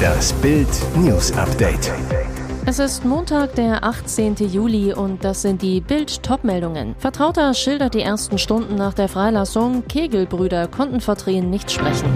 Das 0.00 0.32
Bild 0.34 0.68
News 0.96 1.32
Update. 1.32 1.92
Es 2.66 2.78
ist 2.78 3.04
Montag, 3.04 3.54
der 3.54 3.84
18. 3.84 4.36
Juli 4.36 4.92
und 4.92 5.24
das 5.24 5.42
sind 5.42 5.62
die 5.62 5.80
Bild-Top-Meldungen. 5.80 6.94
Vertrauter 6.98 7.52
schildert 7.54 7.94
die 7.94 8.02
ersten 8.02 8.38
Stunden 8.38 8.74
nach 8.76 8.94
der 8.94 9.08
Freilassung. 9.08 9.84
Kegelbrüder 9.88 10.68
konnten 10.68 11.00
vor 11.00 11.16
Tränen 11.16 11.50
nicht 11.50 11.70
sprechen. 11.70 12.08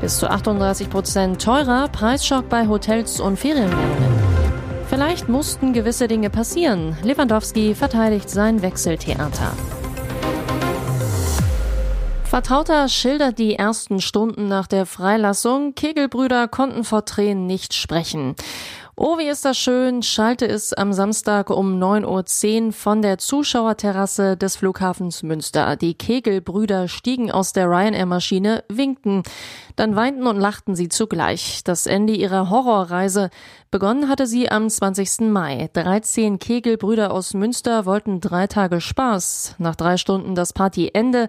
Bis 0.00 0.18
zu 0.18 0.30
38 0.30 0.90
Prozent 0.90 1.42
teurer, 1.42 1.88
Preisschock 1.88 2.48
bei 2.48 2.66
Hotels 2.66 3.20
und 3.20 3.38
Ferienwohnungen. 3.38 4.18
Vielleicht 4.88 5.28
mussten 5.28 5.72
gewisse 5.72 6.08
Dinge 6.08 6.30
passieren. 6.30 6.96
Lewandowski 7.02 7.74
verteidigt 7.74 8.30
sein 8.30 8.62
Wechseltheater. 8.62 9.52
Vertrauter 12.28 12.90
schildert 12.90 13.38
die 13.38 13.54
ersten 13.54 14.02
Stunden 14.02 14.48
nach 14.48 14.66
der 14.66 14.84
Freilassung. 14.84 15.74
Kegelbrüder 15.74 16.46
konnten 16.46 16.84
vor 16.84 17.06
Tränen 17.06 17.46
nicht 17.46 17.72
sprechen. 17.72 18.36
Oh, 19.00 19.16
wie 19.16 19.28
ist 19.28 19.44
das 19.44 19.56
schön, 19.56 20.02
schalte 20.02 20.44
es 20.46 20.72
am 20.72 20.92
Samstag 20.92 21.50
um 21.50 21.80
9.10 21.80 22.66
Uhr 22.66 22.72
von 22.72 23.00
der 23.00 23.16
Zuschauerterrasse 23.16 24.36
des 24.36 24.56
Flughafens 24.56 25.22
Münster. 25.22 25.76
Die 25.76 25.94
Kegelbrüder 25.94 26.88
stiegen 26.88 27.30
aus 27.30 27.52
der 27.52 27.66
Ryanair-Maschine, 27.68 28.64
winkten. 28.68 29.22
Dann 29.76 29.94
weinten 29.94 30.26
und 30.26 30.40
lachten 30.40 30.74
sie 30.74 30.88
zugleich. 30.88 31.62
Das 31.62 31.86
Ende 31.86 32.12
ihrer 32.12 32.50
Horrorreise. 32.50 33.30
Begonnen 33.70 34.08
hatte 34.08 34.26
sie 34.26 34.50
am 34.50 34.68
20. 34.68 35.30
Mai. 35.30 35.70
13 35.72 36.40
Kegelbrüder 36.40 37.12
aus 37.12 37.34
Münster 37.34 37.86
wollten 37.86 38.20
drei 38.20 38.48
Tage 38.48 38.80
Spaß. 38.80 39.54
Nach 39.58 39.76
drei 39.76 39.96
Stunden 39.96 40.34
das 40.34 40.52
Partyende. 40.52 41.28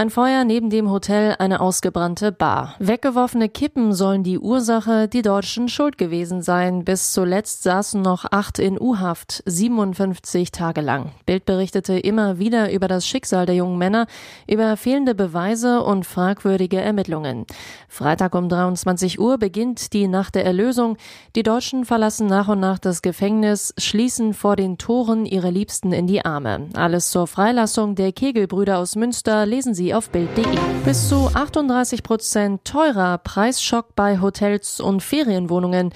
Ein 0.00 0.08
Feuer 0.08 0.44
neben 0.44 0.70
dem 0.70 0.90
Hotel, 0.90 1.36
eine 1.38 1.60
ausgebrannte 1.60 2.32
Bar. 2.32 2.74
Weggeworfene 2.78 3.50
Kippen 3.50 3.92
sollen 3.92 4.22
die 4.22 4.38
Ursache, 4.38 5.08
die 5.08 5.20
Deutschen 5.20 5.68
schuld 5.68 5.98
gewesen 5.98 6.40
sein. 6.40 6.86
Bis 6.86 7.12
zuletzt 7.12 7.64
saßen 7.64 8.00
noch 8.00 8.24
acht 8.30 8.58
in 8.58 8.80
U-Haft, 8.80 9.42
57 9.44 10.52
Tage 10.52 10.80
lang. 10.80 11.12
Bild 11.26 11.44
berichtete 11.44 11.98
immer 11.98 12.38
wieder 12.38 12.72
über 12.72 12.88
das 12.88 13.06
Schicksal 13.06 13.44
der 13.44 13.56
jungen 13.56 13.76
Männer, 13.76 14.06
über 14.48 14.78
fehlende 14.78 15.14
Beweise 15.14 15.82
und 15.82 16.06
fragwürdige 16.06 16.80
Ermittlungen. 16.80 17.44
Freitag 17.86 18.34
um 18.34 18.48
23 18.48 19.20
Uhr 19.20 19.36
beginnt 19.36 19.92
die 19.92 20.08
Nacht 20.08 20.34
der 20.34 20.46
Erlösung. 20.46 20.96
Die 21.36 21.42
Deutschen 21.42 21.84
verlassen 21.84 22.26
nach 22.26 22.48
und 22.48 22.60
nach 22.60 22.78
das 22.78 23.02
Gefängnis, 23.02 23.74
schließen 23.76 24.32
vor 24.32 24.56
den 24.56 24.78
Toren 24.78 25.26
ihre 25.26 25.50
Liebsten 25.50 25.92
in 25.92 26.06
die 26.06 26.24
Arme. 26.24 26.68
Alles 26.72 27.10
zur 27.10 27.26
Freilassung 27.26 27.96
der 27.96 28.12
Kegelbrüder 28.12 28.78
aus 28.78 28.96
Münster 28.96 29.44
lesen 29.44 29.74
Sie 29.74 29.89
auf 29.94 30.10
Bild.de. 30.10 30.44
Bis 30.84 31.08
zu 31.08 31.28
38 31.34 32.02
Prozent 32.02 32.64
teurer 32.64 33.18
Preisschock 33.18 33.94
bei 33.94 34.20
Hotels 34.20 34.80
und 34.80 35.02
Ferienwohnungen. 35.02 35.92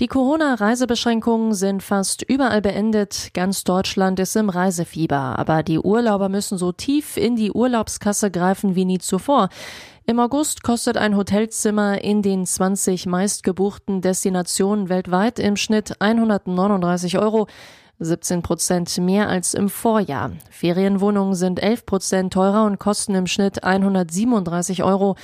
Die 0.00 0.06
Corona-Reisebeschränkungen 0.06 1.54
sind 1.54 1.82
fast 1.82 2.22
überall 2.22 2.60
beendet. 2.60 3.30
Ganz 3.34 3.62
Deutschland 3.64 4.18
ist 4.18 4.34
im 4.36 4.48
Reisefieber. 4.48 5.38
Aber 5.38 5.62
die 5.62 5.78
Urlauber 5.78 6.28
müssen 6.28 6.58
so 6.58 6.72
tief 6.72 7.16
in 7.16 7.36
die 7.36 7.52
Urlaubskasse 7.52 8.30
greifen 8.30 8.74
wie 8.74 8.84
nie 8.84 8.98
zuvor. 8.98 9.48
Im 10.04 10.18
August 10.18 10.64
kostet 10.64 10.96
ein 10.96 11.16
Hotelzimmer 11.16 12.02
in 12.02 12.22
den 12.22 12.44
20 12.44 13.06
meistgebuchten 13.06 14.00
Destinationen 14.00 14.88
weltweit 14.88 15.38
im 15.38 15.56
Schnitt 15.56 16.00
139 16.00 17.18
Euro. 17.18 17.46
17 18.04 18.42
Prozent 18.42 18.98
mehr 18.98 19.28
als 19.28 19.54
im 19.54 19.68
Vorjahr. 19.68 20.32
Ferienwohnungen 20.50 21.34
sind 21.34 21.62
11 21.62 21.86
Prozent 21.86 22.32
teurer 22.32 22.64
und 22.64 22.78
kosten 22.78 23.14
im 23.14 23.26
Schnitt 23.26 23.64
137 23.64 24.82
Euro. 24.82 25.16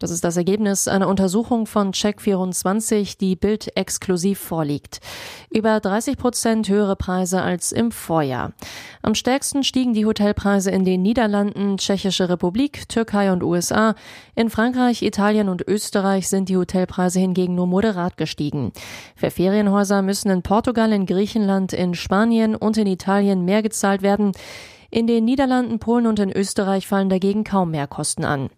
Das 0.00 0.10
ist 0.10 0.24
das 0.24 0.36
Ergebnis 0.36 0.88
einer 0.88 1.06
Untersuchung 1.06 1.66
von 1.66 1.92
Check24, 1.92 3.16
die 3.16 3.36
Bild 3.36 3.76
exklusiv 3.76 4.40
vorliegt. 4.40 5.00
Über 5.50 5.78
30 5.78 6.16
Prozent 6.16 6.68
höhere 6.68 6.96
Preise 6.96 7.40
als 7.42 7.70
im 7.70 7.92
Vorjahr. 7.92 8.54
Am 9.02 9.14
stärksten 9.14 9.62
stiegen 9.62 9.94
die 9.94 10.04
Hotelpreise 10.04 10.72
in 10.72 10.84
den 10.84 11.02
Niederlanden, 11.02 11.76
Tschechische 11.76 12.28
Republik, 12.28 12.88
Türkei 12.88 13.30
und 13.30 13.44
USA. 13.44 13.94
In 14.34 14.50
Frankreich, 14.50 15.02
Italien 15.02 15.48
und 15.48 15.62
Österreich 15.66 16.28
sind 16.28 16.48
die 16.48 16.56
Hotelpreise 16.56 17.20
hingegen 17.20 17.54
nur 17.54 17.68
moderat 17.68 18.16
gestiegen. 18.16 18.72
Für 19.14 19.30
Ferienhäuser 19.30 20.02
müssen 20.02 20.28
in 20.30 20.42
Portugal, 20.42 20.92
in 20.92 21.06
Griechenland, 21.06 21.72
in 21.72 21.94
Spanien 21.94 22.56
und 22.56 22.76
in 22.76 22.88
Italien 22.88 23.44
mehr 23.44 23.62
gezahlt 23.62 24.02
werden. 24.02 24.32
In 24.90 25.06
den 25.06 25.24
Niederlanden, 25.24 25.78
Polen 25.78 26.08
und 26.08 26.18
in 26.18 26.32
Österreich 26.32 26.88
fallen 26.88 27.08
dagegen 27.08 27.44
kaum 27.44 27.70
mehr 27.70 27.86
Kosten 27.86 28.24
an. 28.24 28.50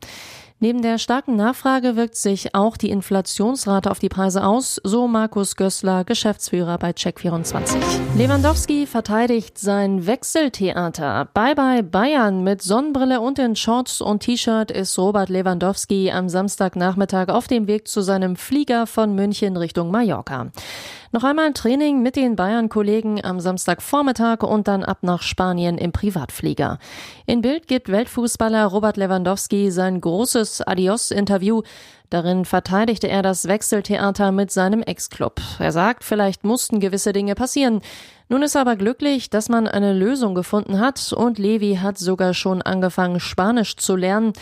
Neben 0.59 0.81
der 0.81 0.97
starken 0.97 1.37
Nachfrage 1.37 1.97
wirkt 1.97 2.17
sich 2.17 2.55
auch 2.55 2.79
die 2.79 2.89
Inflationsrate 2.89 3.91
auf 3.91 3.99
die 3.99 4.09
Preise 4.09 4.43
aus, 4.43 4.81
so 4.83 5.07
Markus 5.07 5.55
Gößler, 5.55 6.05
Geschäftsführer 6.05 6.79
bei 6.79 6.93
Check24. 6.93 7.77
Lewandowski 8.17 8.87
verteidigt 8.87 9.59
sein 9.59 10.07
Wechseltheater. 10.07 11.29
Bye 11.35 11.55
bye 11.55 11.83
Bayern 11.83 12.43
mit 12.43 12.63
Sonnenbrille 12.63 13.21
und 13.21 13.39
in 13.39 13.55
Shorts 13.55 14.01
und 14.01 14.21
T-Shirt 14.21 14.71
ist 14.71 14.99
Robert 14.99 15.29
Lewandowski 15.29 16.11
am 16.11 16.31
Samstagnachmittag 16.31 17.29
auf 17.29 17.49
dem 17.49 17.67
Weg 17.67 17.87
zu 17.87 18.01
seinem 18.01 18.35
Flieger 18.35 18.87
von 18.87 19.15
München 19.15 19.59
Richtung 19.59 19.91
Mallorca. 19.91 20.53
Noch 21.17 21.25
einmal 21.25 21.55
Training 21.55 22.03
mit 22.03 22.15
den 22.15 22.37
Bayern-Kollegen 22.37 23.25
am 23.25 23.41
Samstagvormittag 23.41 24.43
und 24.43 24.69
dann 24.69 24.85
ab 24.85 24.99
nach 25.01 25.23
Spanien 25.23 25.79
im 25.79 25.91
Privatflieger. 25.91 26.79
In 27.25 27.41
Bild 27.41 27.69
gibt 27.69 27.91
Weltfußballer 27.91 28.67
Robert 28.67 28.99
Lewandowski 28.99 29.71
sein 29.71 29.99
großes 29.99 30.61
Adios-Interview. 30.61 31.63
Darin 32.11 32.45
verteidigte 32.45 33.09
er 33.09 33.23
das 33.23 33.49
Wechseltheater 33.49 34.31
mit 34.31 34.51
seinem 34.51 34.83
Ex-Club. 34.83 35.41
Er 35.59 35.73
sagt, 35.73 36.05
vielleicht 36.05 36.45
mussten 36.45 36.81
gewisse 36.81 37.15
Dinge 37.15 37.35
passieren. 37.35 37.81
Nun 38.29 38.43
ist 38.43 38.55
aber 38.55 38.77
glücklich, 38.77 39.31
dass 39.31 39.49
man 39.49 39.67
eine 39.67 39.95
Lösung 39.95 40.35
gefunden 40.35 40.81
hat 40.81 41.15
und 41.15 41.39
Levi 41.39 41.79
hat 41.81 41.97
sogar 41.97 42.35
schon 42.35 42.61
angefangen, 42.61 43.21
Spanisch 43.21 43.77
zu 43.77 43.97
lernen. 43.97 44.35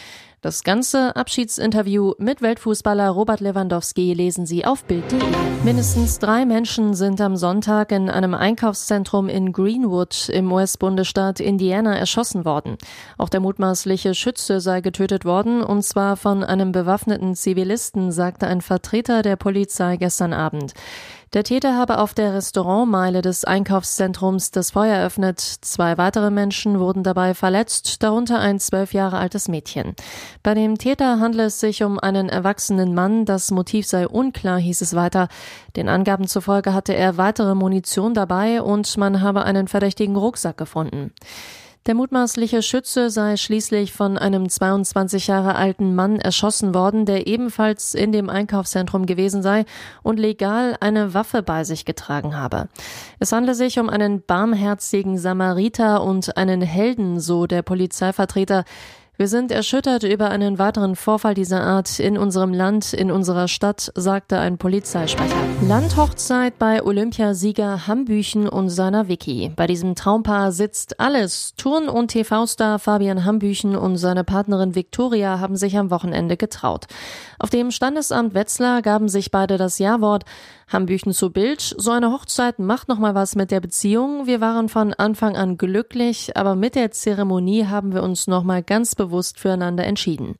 Das 0.44 0.62
ganze 0.62 1.16
Abschiedsinterview 1.16 2.12
mit 2.18 2.42
Weltfußballer 2.42 3.08
Robert 3.08 3.40
Lewandowski 3.40 4.12
lesen 4.12 4.44
Sie 4.44 4.66
auf 4.66 4.84
Bild.de. 4.84 5.18
Mindestens 5.64 6.18
drei 6.18 6.44
Menschen 6.44 6.92
sind 6.92 7.18
am 7.22 7.34
Sonntag 7.38 7.90
in 7.92 8.10
einem 8.10 8.34
Einkaufszentrum 8.34 9.30
in 9.30 9.54
Greenwood 9.54 10.28
im 10.28 10.52
US-Bundesstaat 10.52 11.40
Indiana 11.40 11.96
erschossen 11.96 12.44
worden. 12.44 12.76
Auch 13.16 13.30
der 13.30 13.40
mutmaßliche 13.40 14.12
Schütze 14.14 14.60
sei 14.60 14.82
getötet 14.82 15.24
worden, 15.24 15.62
und 15.62 15.82
zwar 15.82 16.18
von 16.18 16.44
einem 16.44 16.72
bewaffneten 16.72 17.34
Zivilisten, 17.34 18.12
sagte 18.12 18.46
ein 18.46 18.60
Vertreter 18.60 19.22
der 19.22 19.36
Polizei 19.36 19.96
gestern 19.96 20.34
Abend. 20.34 20.74
Der 21.34 21.42
Täter 21.42 21.76
habe 21.76 21.98
auf 21.98 22.14
der 22.14 22.32
Restaurantmeile 22.32 23.20
des 23.20 23.44
Einkaufszentrums 23.44 24.52
das 24.52 24.70
Feuer 24.70 24.94
eröffnet. 24.94 25.40
Zwei 25.40 25.98
weitere 25.98 26.30
Menschen 26.30 26.78
wurden 26.78 27.02
dabei 27.02 27.34
verletzt, 27.34 28.04
darunter 28.04 28.38
ein 28.38 28.60
zwölf 28.60 28.94
Jahre 28.94 29.18
altes 29.18 29.48
Mädchen. 29.48 29.96
Bei 30.44 30.54
dem 30.54 30.78
Täter 30.78 31.18
handle 31.18 31.46
es 31.46 31.58
sich 31.58 31.82
um 31.82 31.98
einen 31.98 32.28
erwachsenen 32.28 32.94
Mann. 32.94 33.24
Das 33.24 33.50
Motiv 33.50 33.84
sei 33.84 34.06
unklar, 34.06 34.60
hieß 34.60 34.80
es 34.80 34.94
weiter. 34.94 35.26
Den 35.74 35.88
Angaben 35.88 36.28
zufolge 36.28 36.72
hatte 36.72 36.94
er 36.94 37.16
weitere 37.16 37.56
Munition 37.56 38.14
dabei 38.14 38.62
und 38.62 38.96
man 38.96 39.20
habe 39.20 39.42
einen 39.42 39.66
verdächtigen 39.66 40.14
Rucksack 40.14 40.56
gefunden. 40.56 41.10
Der 41.86 41.94
mutmaßliche 41.94 42.62
Schütze 42.62 43.10
sei 43.10 43.36
schließlich 43.36 43.92
von 43.92 44.16
einem 44.16 44.48
22 44.48 45.26
Jahre 45.26 45.54
alten 45.54 45.94
Mann 45.94 46.18
erschossen 46.18 46.72
worden, 46.72 47.04
der 47.04 47.26
ebenfalls 47.26 47.92
in 47.92 48.10
dem 48.10 48.30
Einkaufszentrum 48.30 49.04
gewesen 49.04 49.42
sei 49.42 49.66
und 50.02 50.18
legal 50.18 50.78
eine 50.80 51.12
Waffe 51.12 51.42
bei 51.42 51.62
sich 51.64 51.84
getragen 51.84 52.38
habe. 52.38 52.68
Es 53.18 53.32
handle 53.32 53.54
sich 53.54 53.78
um 53.78 53.90
einen 53.90 54.22
barmherzigen 54.22 55.18
Samariter 55.18 56.02
und 56.02 56.38
einen 56.38 56.62
Helden, 56.62 57.20
so 57.20 57.46
der 57.46 57.60
Polizeivertreter. 57.60 58.64
Wir 59.16 59.28
sind 59.28 59.52
erschüttert 59.52 60.02
über 60.02 60.30
einen 60.30 60.58
weiteren 60.58 60.96
Vorfall 60.96 61.34
dieser 61.34 61.62
Art 61.62 62.00
in 62.00 62.18
unserem 62.18 62.52
Land, 62.52 62.92
in 62.92 63.12
unserer 63.12 63.46
Stadt, 63.46 63.92
sagte 63.94 64.40
ein 64.40 64.58
Polizeisprecher. 64.58 65.36
Landhochzeit 65.62 66.58
bei 66.58 66.82
Olympiasieger 66.82 67.86
Hambüchen 67.86 68.48
und 68.48 68.70
seiner 68.70 69.06
Vicky. 69.06 69.52
Bei 69.54 69.68
diesem 69.68 69.94
Traumpaar 69.94 70.50
sitzt 70.50 70.98
alles. 70.98 71.54
Turn- 71.56 71.88
und 71.88 72.08
TV-Star 72.08 72.80
Fabian 72.80 73.24
Hambüchen 73.24 73.76
und 73.76 73.98
seine 73.98 74.24
Partnerin 74.24 74.74
Viktoria 74.74 75.38
haben 75.38 75.54
sich 75.54 75.78
am 75.78 75.92
Wochenende 75.92 76.36
getraut. 76.36 76.86
Auf 77.38 77.50
dem 77.50 77.70
Standesamt 77.70 78.34
Wetzlar 78.34 78.82
gaben 78.82 79.08
sich 79.08 79.30
beide 79.30 79.58
das 79.58 79.78
Ja-Wort. 79.78 80.24
Hambüchen 80.72 81.12
zu 81.12 81.30
Bild. 81.30 81.60
So 81.60 81.90
eine 81.90 82.10
Hochzeit 82.10 82.58
macht 82.58 82.88
nochmal 82.88 83.14
was 83.14 83.36
mit 83.36 83.50
der 83.50 83.60
Beziehung. 83.60 84.26
Wir 84.26 84.40
waren 84.40 84.68
von 84.68 84.94
Anfang 84.94 85.36
an 85.36 85.56
glücklich, 85.56 86.36
aber 86.36 86.54
mit 86.54 86.74
der 86.74 86.90
Zeremonie 86.90 87.66
haben 87.66 87.92
wir 87.92 88.02
uns 88.02 88.26
nochmal 88.26 88.62
ganz 88.62 88.94
bewusst 88.94 89.38
füreinander 89.38 89.84
entschieden. 89.84 90.36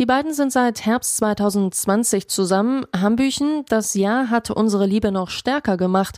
Die 0.00 0.06
beiden 0.06 0.32
sind 0.32 0.50
seit 0.50 0.86
Herbst 0.86 1.18
2020 1.18 2.26
zusammen. 2.26 2.86
Hambüchen, 2.96 3.66
das 3.68 3.92
Jahr 3.92 4.30
hat 4.30 4.50
unsere 4.50 4.86
Liebe 4.86 5.12
noch 5.12 5.28
stärker 5.28 5.76
gemacht. 5.76 6.16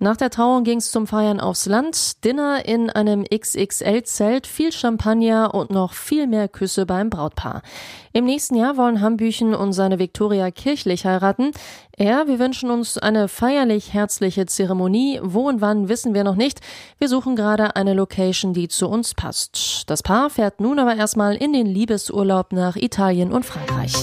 Nach 0.00 0.16
der 0.16 0.30
Trauung 0.30 0.64
ging's 0.64 0.90
zum 0.90 1.06
Feiern 1.06 1.38
aufs 1.38 1.66
Land, 1.66 2.24
Dinner 2.24 2.66
in 2.66 2.90
einem 2.90 3.22
XXL-Zelt, 3.22 4.48
viel 4.48 4.72
Champagner 4.72 5.54
und 5.54 5.70
noch 5.70 5.92
viel 5.92 6.26
mehr 6.26 6.48
Küsse 6.48 6.86
beim 6.86 7.08
Brautpaar. 7.08 7.62
Im 8.12 8.24
nächsten 8.24 8.56
Jahr 8.56 8.76
wollen 8.76 9.00
Hambüchen 9.00 9.54
und 9.54 9.72
seine 9.72 10.00
Viktoria 10.00 10.50
kirchlich 10.50 11.06
heiraten. 11.06 11.52
Er, 11.96 12.26
wir 12.26 12.40
wünschen 12.40 12.70
uns 12.70 12.98
eine 12.98 13.28
feierlich 13.28 13.92
herzliche 13.92 14.46
Zeremonie. 14.46 15.20
Wo 15.22 15.48
und 15.48 15.60
wann 15.60 15.88
wissen 15.88 16.12
wir 16.12 16.24
noch 16.24 16.34
nicht. 16.34 16.60
Wir 16.98 17.08
suchen 17.08 17.36
gerade 17.36 17.76
eine 17.76 17.94
Location, 17.94 18.52
die 18.52 18.66
zu 18.66 18.88
uns 18.88 19.14
passt. 19.14 19.84
Das 19.86 20.02
Paar 20.02 20.28
fährt 20.28 20.60
nun 20.60 20.80
aber 20.80 20.96
erstmal 20.96 21.36
in 21.36 21.52
den 21.52 21.66
Liebesurlaub 21.66 22.52
nach 22.52 22.74
Italien 22.74 23.30
und 23.30 23.46
Frankreich. 23.46 23.94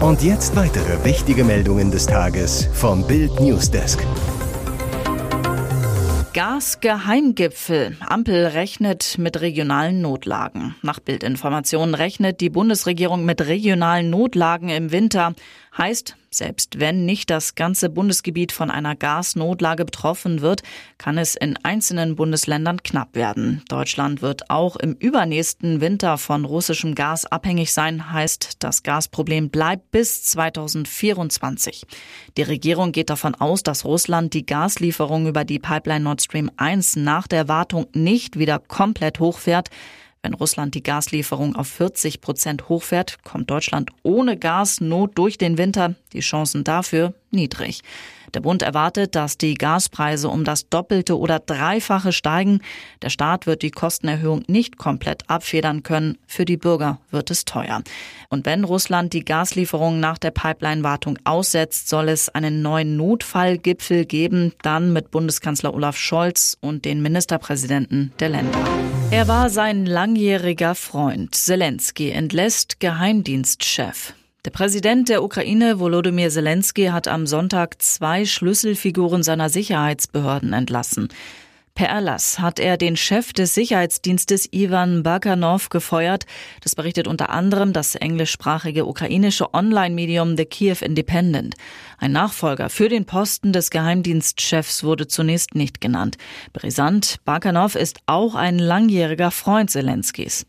Und 0.00 0.22
jetzt 0.22 0.54
weitere 0.56 1.02
wichtige 1.04 1.42
Meldungen 1.42 1.90
des 1.90 2.06
Tages 2.06 2.68
vom 2.74 3.06
Bild 3.06 3.40
Newsdesk. 3.40 4.04
Gasgeheimgipfel. 6.36 7.96
Ampel 8.06 8.44
rechnet 8.48 9.16
mit 9.16 9.40
regionalen 9.40 10.02
Notlagen. 10.02 10.74
Nach 10.82 11.00
Bildinformationen 11.00 11.94
rechnet 11.94 12.42
die 12.42 12.50
Bundesregierung 12.50 13.24
mit 13.24 13.46
regionalen 13.46 14.10
Notlagen 14.10 14.68
im 14.68 14.92
Winter. 14.92 15.32
Heißt, 15.78 16.18
selbst 16.36 16.80
wenn 16.80 17.04
nicht 17.06 17.30
das 17.30 17.54
ganze 17.54 17.88
Bundesgebiet 17.88 18.52
von 18.52 18.70
einer 18.70 18.94
Gasnotlage 18.94 19.84
betroffen 19.84 20.40
wird, 20.40 20.62
kann 20.98 21.18
es 21.18 21.34
in 21.34 21.56
einzelnen 21.62 22.16
Bundesländern 22.16 22.82
knapp 22.82 23.14
werden. 23.14 23.62
Deutschland 23.68 24.22
wird 24.22 24.50
auch 24.50 24.76
im 24.76 24.92
übernächsten 24.92 25.80
Winter 25.80 26.18
von 26.18 26.44
russischem 26.44 26.94
Gas 26.94 27.24
abhängig 27.26 27.72
sein, 27.72 28.12
heißt, 28.12 28.56
das 28.58 28.82
Gasproblem 28.82 29.50
bleibt 29.50 29.90
bis 29.90 30.24
2024. 30.24 31.86
Die 32.36 32.42
Regierung 32.42 32.92
geht 32.92 33.10
davon 33.10 33.34
aus, 33.34 33.62
dass 33.62 33.84
Russland 33.84 34.34
die 34.34 34.46
Gaslieferung 34.46 35.26
über 35.26 35.44
die 35.44 35.58
Pipeline 35.58 36.04
Nord 36.04 36.22
Stream 36.22 36.50
1 36.56 36.96
nach 36.96 37.26
der 37.26 37.48
Wartung 37.48 37.86
nicht 37.94 38.38
wieder 38.38 38.58
komplett 38.58 39.20
hochfährt. 39.20 39.70
Wenn 40.26 40.34
Russland 40.34 40.74
die 40.74 40.82
Gaslieferung 40.82 41.54
auf 41.54 41.68
40 41.68 42.20
Prozent 42.20 42.68
hochfährt, 42.68 43.22
kommt 43.22 43.48
Deutschland 43.48 43.90
ohne 44.02 44.36
Gasnot 44.36 45.16
durch 45.16 45.38
den 45.38 45.56
Winter. 45.56 45.94
Die 46.12 46.18
Chancen 46.18 46.64
dafür 46.64 47.14
niedrig. 47.36 47.82
Der 48.34 48.40
Bund 48.40 48.62
erwartet, 48.62 49.14
dass 49.14 49.38
die 49.38 49.54
Gaspreise 49.54 50.28
um 50.28 50.44
das 50.44 50.68
Doppelte 50.68 51.18
oder 51.18 51.38
Dreifache 51.38 52.12
steigen. 52.12 52.60
Der 53.02 53.10
Staat 53.10 53.46
wird 53.46 53.62
die 53.62 53.70
Kostenerhöhung 53.70 54.42
nicht 54.46 54.76
komplett 54.76 55.30
abfedern 55.30 55.82
können. 55.82 56.18
Für 56.26 56.44
die 56.44 56.56
Bürger 56.56 56.98
wird 57.10 57.30
es 57.30 57.44
teuer. 57.44 57.82
Und 58.28 58.44
wenn 58.44 58.64
Russland 58.64 59.12
die 59.12 59.24
Gaslieferungen 59.24 60.00
nach 60.00 60.18
der 60.18 60.32
Pipeline-Wartung 60.32 61.18
aussetzt, 61.24 61.88
soll 61.88 62.08
es 62.08 62.28
einen 62.28 62.62
neuen 62.62 62.96
Notfallgipfel 62.96 64.04
geben, 64.04 64.52
dann 64.62 64.92
mit 64.92 65.10
Bundeskanzler 65.10 65.72
Olaf 65.72 65.96
Scholz 65.96 66.56
und 66.60 66.84
den 66.84 67.02
Ministerpräsidenten 67.02 68.12
der 68.18 68.30
Länder. 68.30 68.58
Er 69.10 69.28
war 69.28 69.50
sein 69.50 69.86
langjähriger 69.86 70.74
Freund. 70.74 71.34
Zelensky 71.34 72.10
entlässt 72.10 72.80
Geheimdienstchef. 72.80 74.14
Der 74.46 74.52
Präsident 74.52 75.08
der 75.08 75.24
Ukraine, 75.24 75.80
Volodymyr 75.80 76.30
Zelensky, 76.30 76.86
hat 76.86 77.08
am 77.08 77.26
Sonntag 77.26 77.82
zwei 77.82 78.24
Schlüsselfiguren 78.24 79.24
seiner 79.24 79.48
Sicherheitsbehörden 79.48 80.52
entlassen. 80.52 81.08
Per 81.74 81.88
Erlass 81.88 82.38
hat 82.38 82.60
er 82.60 82.76
den 82.76 82.96
Chef 82.96 83.32
des 83.32 83.54
Sicherheitsdienstes 83.54 84.52
Ivan 84.52 85.02
Bakanov 85.02 85.68
gefeuert. 85.68 86.26
Das 86.60 86.76
berichtet 86.76 87.08
unter 87.08 87.30
anderem 87.30 87.72
das 87.72 87.96
englischsprachige 87.96 88.86
ukrainische 88.86 89.52
Online-Medium 89.52 90.36
The 90.36 90.44
Kiev 90.44 90.80
Independent. 90.80 91.56
Ein 91.98 92.12
Nachfolger 92.12 92.70
für 92.70 92.88
den 92.88 93.04
Posten 93.04 93.52
des 93.52 93.70
Geheimdienstchefs 93.70 94.84
wurde 94.84 95.08
zunächst 95.08 95.56
nicht 95.56 95.80
genannt. 95.80 96.18
Brisant, 96.52 97.16
Bakanov 97.24 97.74
ist 97.74 97.98
auch 98.06 98.36
ein 98.36 98.60
langjähriger 98.60 99.32
Freund 99.32 99.72
Zelenskys. 99.72 100.46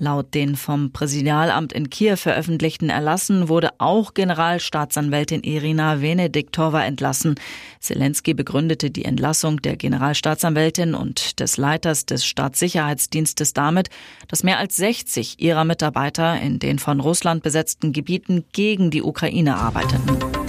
Laut 0.00 0.32
den 0.32 0.54
vom 0.54 0.92
Präsidialamt 0.92 1.72
in 1.72 1.90
Kiew 1.90 2.14
veröffentlichten 2.14 2.88
Erlassen 2.88 3.48
wurde 3.48 3.70
auch 3.78 4.14
Generalstaatsanwältin 4.14 5.42
Irina 5.42 6.00
Venediktova 6.00 6.84
entlassen. 6.84 7.34
Zelensky 7.80 8.32
begründete 8.32 8.92
die 8.92 9.04
Entlassung 9.04 9.60
der 9.60 9.76
Generalstaatsanwältin 9.76 10.94
und 10.94 11.40
des 11.40 11.56
Leiters 11.56 12.06
des 12.06 12.24
Staatssicherheitsdienstes 12.24 13.54
damit, 13.54 13.90
dass 14.28 14.44
mehr 14.44 14.58
als 14.58 14.76
60 14.76 15.42
ihrer 15.42 15.64
Mitarbeiter 15.64 16.40
in 16.40 16.60
den 16.60 16.78
von 16.78 17.00
Russland 17.00 17.42
besetzten 17.42 17.92
Gebieten 17.92 18.44
gegen 18.52 18.92
die 18.92 19.02
Ukraine 19.02 19.56
arbeiteten. 19.56 20.47